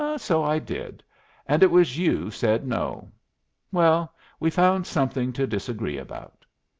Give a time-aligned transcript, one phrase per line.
[0.17, 1.03] "So I did.
[1.45, 3.11] And it was you said no.
[3.71, 6.43] Well, we found something to disagree about."